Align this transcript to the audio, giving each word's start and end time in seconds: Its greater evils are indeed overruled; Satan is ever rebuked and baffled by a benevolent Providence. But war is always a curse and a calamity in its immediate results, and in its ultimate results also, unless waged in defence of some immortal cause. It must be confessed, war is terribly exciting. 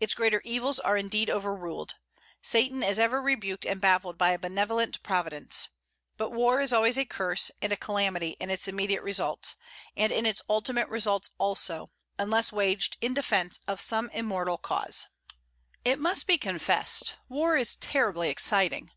Its 0.00 0.14
greater 0.14 0.40
evils 0.42 0.80
are 0.80 0.96
indeed 0.96 1.28
overruled; 1.28 1.96
Satan 2.40 2.82
is 2.82 2.98
ever 2.98 3.20
rebuked 3.20 3.66
and 3.66 3.78
baffled 3.78 4.16
by 4.16 4.30
a 4.30 4.38
benevolent 4.38 5.02
Providence. 5.02 5.68
But 6.16 6.30
war 6.30 6.62
is 6.62 6.72
always 6.72 6.96
a 6.96 7.04
curse 7.04 7.50
and 7.60 7.70
a 7.70 7.76
calamity 7.76 8.36
in 8.40 8.48
its 8.48 8.68
immediate 8.68 9.02
results, 9.02 9.56
and 9.94 10.10
in 10.12 10.24
its 10.24 10.40
ultimate 10.48 10.88
results 10.88 11.28
also, 11.36 11.88
unless 12.18 12.50
waged 12.50 12.96
in 13.02 13.12
defence 13.12 13.60
of 13.68 13.82
some 13.82 14.08
immortal 14.14 14.56
cause. 14.56 15.08
It 15.84 15.98
must 15.98 16.26
be 16.26 16.38
confessed, 16.38 17.16
war 17.28 17.54
is 17.54 17.76
terribly 17.76 18.30
exciting. 18.30 18.92